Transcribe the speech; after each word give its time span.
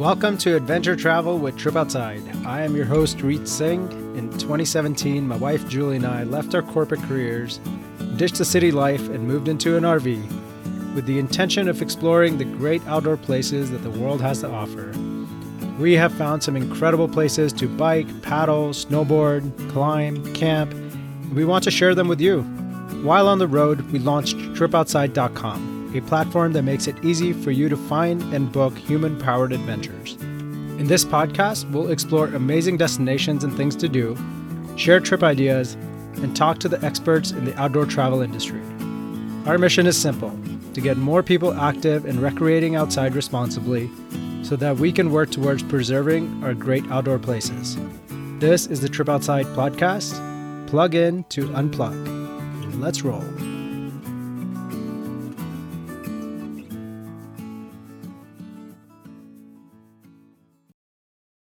Welcome 0.00 0.38
to 0.38 0.56
Adventure 0.56 0.96
Travel 0.96 1.38
with 1.38 1.58
Trip 1.58 1.76
Outside. 1.76 2.22
I 2.46 2.62
am 2.62 2.74
your 2.74 2.86
host, 2.86 3.20
Reet 3.20 3.46
Singh. 3.46 3.82
In 4.16 4.30
2017, 4.30 5.28
my 5.28 5.36
wife 5.36 5.68
Julie 5.68 5.96
and 5.96 6.06
I 6.06 6.24
left 6.24 6.54
our 6.54 6.62
corporate 6.62 7.02
careers, 7.02 7.60
ditched 8.16 8.38
the 8.38 8.46
city 8.46 8.72
life, 8.72 9.10
and 9.10 9.28
moved 9.28 9.46
into 9.46 9.76
an 9.76 9.84
RV 9.84 10.94
with 10.94 11.04
the 11.04 11.18
intention 11.18 11.68
of 11.68 11.82
exploring 11.82 12.38
the 12.38 12.46
great 12.46 12.80
outdoor 12.86 13.18
places 13.18 13.70
that 13.72 13.82
the 13.82 13.90
world 13.90 14.22
has 14.22 14.40
to 14.40 14.48
offer. 14.48 14.90
We 15.78 15.92
have 15.96 16.14
found 16.14 16.42
some 16.42 16.56
incredible 16.56 17.06
places 17.06 17.52
to 17.52 17.68
bike, 17.68 18.22
paddle, 18.22 18.70
snowboard, 18.70 19.70
climb, 19.70 20.32
camp, 20.32 20.72
and 20.72 21.34
we 21.34 21.44
want 21.44 21.62
to 21.64 21.70
share 21.70 21.94
them 21.94 22.08
with 22.08 22.22
you. 22.22 22.40
While 23.02 23.28
on 23.28 23.38
the 23.38 23.46
road, 23.46 23.82
we 23.90 23.98
launched 23.98 24.38
tripoutside.com 24.38 25.79
a 25.94 26.00
platform 26.02 26.52
that 26.52 26.62
makes 26.62 26.86
it 26.86 27.04
easy 27.04 27.32
for 27.32 27.50
you 27.50 27.68
to 27.68 27.76
find 27.76 28.22
and 28.34 28.52
book 28.52 28.76
human 28.76 29.18
powered 29.18 29.52
adventures. 29.52 30.14
In 30.78 30.86
this 30.86 31.04
podcast, 31.04 31.70
we'll 31.70 31.90
explore 31.90 32.28
amazing 32.28 32.76
destinations 32.76 33.44
and 33.44 33.54
things 33.56 33.76
to 33.76 33.88
do, 33.88 34.16
share 34.76 35.00
trip 35.00 35.22
ideas, 35.22 35.74
and 36.16 36.34
talk 36.36 36.58
to 36.58 36.68
the 36.68 36.82
experts 36.84 37.32
in 37.32 37.44
the 37.44 37.58
outdoor 37.60 37.86
travel 37.86 38.20
industry. 38.22 38.60
Our 39.46 39.58
mission 39.58 39.86
is 39.86 40.00
simple 40.00 40.38
to 40.74 40.80
get 40.80 40.96
more 40.96 41.22
people 41.22 41.52
active 41.52 42.04
and 42.04 42.20
recreating 42.20 42.76
outside 42.76 43.14
responsibly 43.14 43.90
so 44.42 44.56
that 44.56 44.76
we 44.76 44.92
can 44.92 45.12
work 45.12 45.30
towards 45.30 45.62
preserving 45.62 46.42
our 46.44 46.54
great 46.54 46.84
outdoor 46.90 47.18
places. 47.18 47.76
This 48.38 48.66
is 48.66 48.80
the 48.80 48.88
Trip 48.88 49.08
Outside 49.08 49.46
podcast. 49.46 50.14
Plug 50.66 50.94
in 50.94 51.24
to 51.24 51.48
unplug. 51.48 52.80
Let's 52.80 53.02
roll. 53.02 53.24